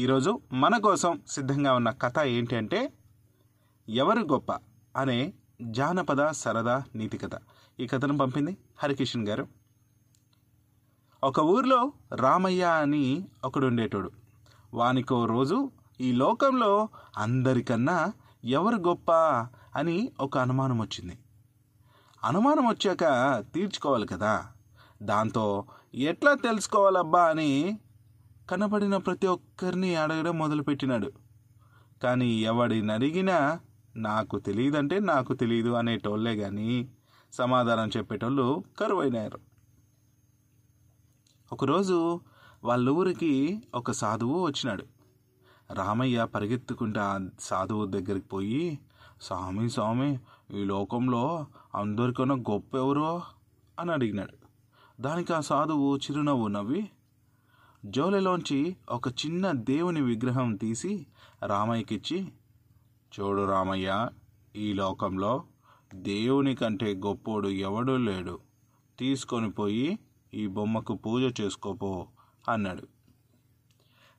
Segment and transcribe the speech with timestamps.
[0.00, 2.92] ఈరోజు మన కోసం సిద్ధంగా ఉన్న కథ ఏంటి అంటే
[3.88, 4.52] ఎవరు గొప్ప
[4.96, 7.30] అనే జానపద సరదా నీతి కథ.
[7.80, 9.48] ఈ కథను పంపింది హరికిషన్ గారు.
[11.24, 14.10] ఒక ఊర్లో రామయ్య అని ఒకడు ఉండేటోడు
[14.74, 18.12] వానికో రోజు ఈ లోకంలో అందరికన్నా
[18.44, 19.12] ఎవరు గొప్ప
[19.76, 21.18] అని ఒక అనుమానం వచ్చింది.
[22.24, 23.04] అనుమానం వచ్చాక
[23.54, 24.46] తీర్చుకోవాలి కదా.
[25.02, 25.64] దాంతో
[25.94, 27.78] ఎట్లా తెలుసుకోవాలబ్బా అని
[28.50, 31.12] కనబడిన ప్రతి ఒక్కరిని అడగడం మొదలుపెట్టినాడు.
[32.02, 33.60] కానీ ఎవడిని అడిగినా
[33.96, 36.88] నాకు తెలియదంటే నాకు తెలియదు అనేటోళ్ళే కానీ
[37.32, 39.40] సమాధానం చెప్పేటోళ్ళు కరువైనారు.
[41.52, 42.20] ఒకరోజు
[42.64, 44.84] వాళ్ళ ఊరికి ఒక సాధువు వచ్చినాడు.
[45.72, 48.78] రామయ్య పరిగెత్తుకుంటా ఆ సాధువు దగ్గరికి పోయి
[49.22, 50.18] స్వామి స్వామి
[50.54, 53.22] ఈ లోకంలో అందరికన్నా గొప్ప ఎవరో
[53.78, 54.34] అని అడిగినాడు.
[55.02, 56.90] దానికి ఆ సాధువు చిరునవ్వు నవ్వి
[57.84, 61.06] జోలెలోంచి ఒక చిన్న దేవుని విగ్రహం తీసి
[61.46, 62.32] రామయ్యకిచ్చి
[63.20, 64.08] చూడు రామయ్య
[64.56, 65.44] ఈ లోకంలో
[65.94, 68.38] దేవుని కంటే గొప్పోడు ఎవడూ లేడు.
[68.98, 69.98] తీసుకొని పోయి
[70.34, 72.06] ఈ బొమ్మకు పూజ చేసుకోపో
[72.48, 72.82] అన్నాడు.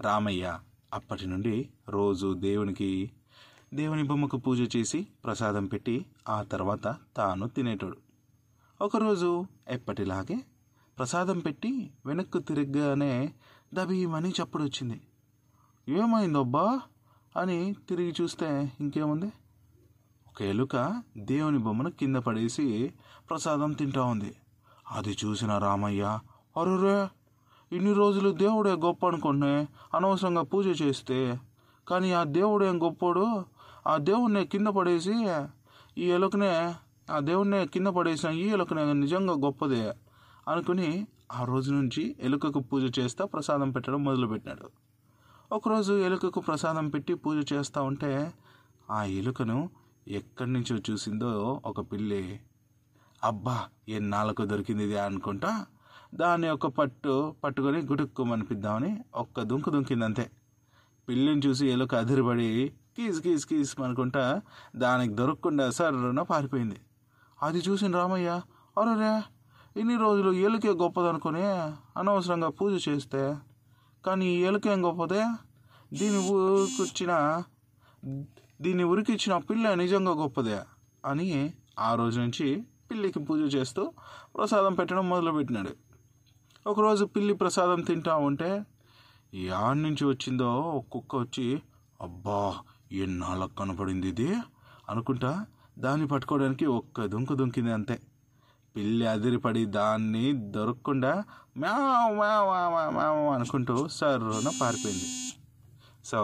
[0.00, 0.58] రామయ్య
[0.94, 3.10] అప్పటి నుండి రోజు దేవునికి
[3.74, 7.96] దేవుని బొమ్మకు పూజ చేసి ప్రసాదం పెట్టి ఆ తర్వాత తాను తినేటోడు.
[8.82, 10.36] ఒకరోజు ఎప్పటిలాగే
[10.98, 13.32] ప్రసాదం పెట్టి వెనక్కు తిరగగానే
[13.74, 15.00] దబీమని చప్పుడొచ్చింది
[15.88, 16.80] ఏమైందబ్బా?
[17.36, 19.26] అని తిరిగి చూస్తే ఇంకేముంది?
[20.28, 22.94] ఒక ఎలుక దేవుని బొమ్మను కింద పడేసి
[23.30, 24.36] ప్రసాదం తింటా ఉంది.
[24.92, 26.18] అది చూసిన రామయ్య
[26.60, 27.08] అరురే
[27.76, 31.40] ఇన్ని రోజులు దేవుడే గొప్ప అనుకునే అనవసరంగా పూజ చేస్తే.
[31.88, 33.44] కానీ ఆ దేవుడు ఏం గొప్పోడు.
[33.86, 35.12] ఆ దేవుణ్ణి కింద పడేసి
[35.98, 36.74] ఈ ఎలుకనే
[37.10, 39.92] ఆ దేవుణ్ణి కింద పడేసిన ఈ ఎలుకనే నిజంగా గొప్పదే.
[40.48, 44.70] అనుకుని ఆ రోజు నుంచి ఎలుకకు పూజ చేస్తా ప్రసాదం పెట్టడం మొదలుపెట్టినాడు
[45.52, 48.34] ఒకరోజు ఎలుకకు ప్రసాదం పెట్టి పూజ చేస్తూ ఉంటే
[48.90, 49.70] ఆ ఎలుకను
[50.08, 52.40] ఎక్కడి నుంచో చూసిందో ఒక పిల్లి.
[53.24, 55.66] అబ్బా ఎన్నాళ్ళకు దొరికింది ఇది అనుకుంటా?
[56.14, 60.30] దాన్ని ఒక పట్టు పట్టుకొని గుటుక్కుమనిపిద్దామని ఒక్క దుంకు దుంకింది అంతే
[61.08, 64.42] పిల్లిని చూసి ఎలుక అదిరిపడి కీస్ కీస్ కీస్ అనుకుంటా
[64.76, 66.76] దానికి దొరకకుండా సర్రున పారిపోయింది.
[67.42, 68.40] అది చూసిన రామయ్య
[68.78, 69.35] అరే
[69.76, 71.42] ఇన్ని రోజులు ఏలుకే గొప్పదనుకుని
[71.96, 73.36] అనవసరంగా పూజ చేస్తే
[74.04, 74.46] కానీ ఈ
[74.80, 75.22] గొప్పదే?
[75.94, 77.12] దీని ఊరికొచ్చిన
[78.60, 80.58] దీన్ని ఉరికిచ్చిన పిల్ల నిజంగా గొప్పదే
[81.04, 82.46] అని ఆ రోజు నుంచి
[82.90, 83.92] పిల్లికి పూజ చేస్తూ
[84.36, 85.72] ప్రసాదం పెట్టడం మొదలుపెట్టినాడు.
[86.66, 88.64] ఒకరోజు పిల్లి ప్రసాదం తింటా ఉంటే
[89.34, 91.62] యాడ్ నుంచి వచ్చిందో ఒక కుక్క వచ్చి
[92.02, 92.40] అబ్బా
[92.92, 94.30] ఎన్నాళ్ళకు కనపడింది ఇది?
[94.88, 95.46] అనుకుంటా
[95.78, 97.96] దాన్ని పట్టుకోవడానికి ఒక్క దుంకు దుంకింది అంతే.
[98.76, 101.12] పిల్లి అదిరిపడి దాన్ని దొరకకుండా
[101.56, 102.48] మ్యావ్ మ్యావ్
[102.96, 105.08] మ్యావ్ అనుకుంటూ సర్రున పారిపోయింది.
[106.04, 106.20] సో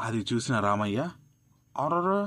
[0.00, 1.00] అది చూసిన రామయ్య
[1.76, 2.20] అరరా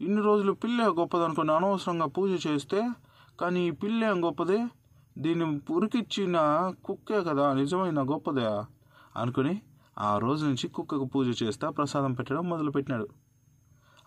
[0.00, 2.80] ఇన్ని రోజులు పిల్లే గొప్పదనుకుని అనవసరంగా పూజ చేస్తే
[3.40, 4.58] కానీ ఈ పిల్లే గొప్పదే
[5.18, 6.36] దీన్ని ఉరికిచ్చిన
[6.84, 8.48] కుక్కే కదా నిజమైన గొప్పదే
[9.16, 9.54] అనుకుని
[9.98, 13.06] ఆ రోజు నుంచి కుక్కకు పూజ చేస్తా ప్రసాదం పెట్టడం మొదలుపెట్టినాడు.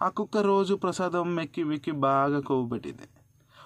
[0.02, 3.08] ఆ కుక్క రోజు ప్రసాదం మెక్కి మెక్కి బాగా కొవ్వు పెట్టింది.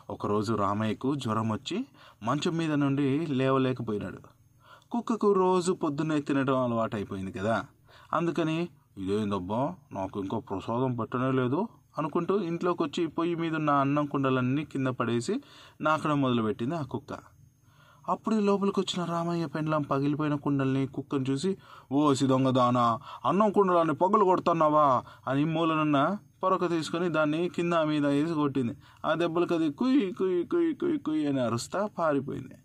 [0.10, 1.86] ఒకరోజు రామయ్యకు జ్వరం వచ్చి
[2.24, 4.18] మంచం మీద నుండి లేవలేకపోయినాడు.
[4.92, 7.66] కుక్కకు రోజు పొద్దున్నే తినడం అలవాటు అయిపోయింది కదా.
[8.14, 11.68] అందుకని ఇదేందబ్బా నాకు ఇంకో ప్రసాదం పెట్టనే లేదు
[11.98, 15.42] అనుకుంటూ ఇంట్లోకి వచ్చి పొయ్యి మీద ఉన్న అన్నం కుండలన్నీ కింద పడేసి
[15.82, 17.33] నాకడం మొదలుపెట్టింది ఆ కుక్క.
[18.10, 21.58] అప్పుడు లోపలికి వచ్చిన రామయ్య పెండ్లం పగిలిపోయిన కుండల్ని కుక్కను చూసి
[21.92, 25.04] ఓ దొంగ దాన అన్నం కుండలాన్ని పగులు కొడుతున్నావా?
[25.28, 28.78] అని మూలనున్న పొరక తీసుకొని దాన్ని కింద మీద వేసి కొట్టింది.
[29.06, 32.56] ఆ దెబ్బలకు అది కుయ్ కుయ్ కుయ్ కుయ్ కుయ్ అని అరుస్తా పారిపోయింది.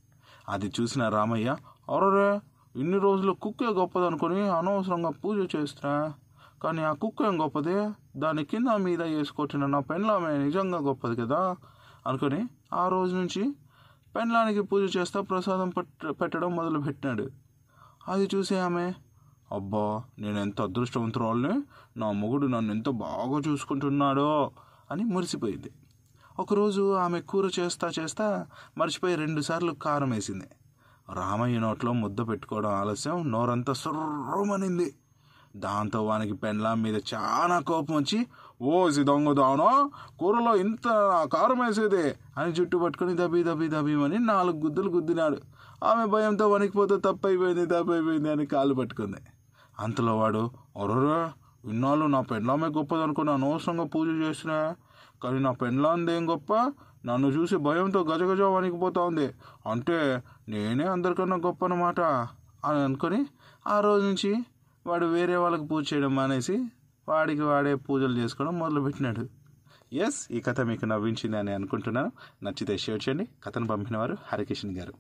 [0.49, 1.57] అది చూసిన రామయ్య
[1.97, 2.41] అరరే
[2.81, 6.13] ఇన్ని రోజులు కుక్కే గొప్పదనుకొని అనవసరంగా పూజ చేస్తున్నా.
[6.63, 7.91] కానీ ఆ కుక్క ఏం గొప్పదే?
[8.17, 11.57] దాని కింద మీద వేసుకొట్టిన నా పెండ్లామే నిజంగా గొప్పది కదా?
[12.07, 13.53] అనుకొని ఆ రోజు నుంచి
[14.19, 17.31] పెండ్లానికి పూజ చేస్తా ప్రసాదం పెట్ట పెట్టడం మొదలుపెట్టినాడు
[18.09, 18.93] అది చూసి ఆమె
[19.53, 21.63] అబ్బా నేను ఎంత అదృష్టవంతురాలని?
[21.97, 24.51] నా మొగుడు నన్ను ఎంత బాగా చూసుకుంటున్నాడో?
[24.91, 25.71] అని మురిసిపోయింది.
[26.39, 28.47] ఒకరోజు ఆమె కూర చేస్తా చేస్తా
[28.79, 30.45] మర్చిపోయి రెండుసార్లు కారం వేసింది.
[31.13, 34.98] రామయ్య నోట్లో ముద్ద పెట్టుకోవడం ఆలస్యం నోరంతా సుర్రమనింది.
[35.57, 38.27] దాంతో వానికి పెండ్లాం మీద చాలా కోపం వచ్చి
[38.63, 39.91] ఓసి దొంగ దానో
[40.21, 40.89] కూరలో ఇంత
[41.33, 45.39] కారం వేసేదే అని జుట్టు పట్టుకొని దబి దబి దబిమని నాలుగు గుద్దులు గుద్దినాడు.
[45.85, 49.17] ఆమె భయంతో వణికిపోతే తప్పైపోయింది తప్పైపోయింది అని కాలు పట్టుకుంది.
[49.81, 51.33] అంతలో వాడు ఒరరా
[51.65, 54.77] ఇన్నాళ్ళు నా పెండ్లామే గొప్పదనుకుని అనవసరంగా పూజ చేసినా.
[55.25, 56.73] కానీ నా పెండ్లాంది ఏం గొప్ప?
[57.07, 59.35] నన్ను చూసి భయంతో గజగజ వణికిపోతా ఉంది.
[59.67, 62.01] అంటే నేనే అందరికన్నా గొప్ప అన్నమాట
[62.65, 63.27] అని అనుకొని
[63.67, 64.45] ఆ రోజు నుంచి
[64.87, 66.65] వాడు వేరే వాళ్ళకి పూజ చేయడం మానేసి
[67.09, 69.29] వాడికి వాడే పూజలు చేసుకోవడం మొదలుపెట్టినాడు.
[69.93, 72.13] ఎస్ ఈ కథ మీకు నవ్వించింది అని అనుకుంటున్నాను.
[72.43, 73.29] నచ్చితే షేర్ చేయండి.
[73.45, 74.95] కథను పంపిన వారు హరికిషన్ గారు.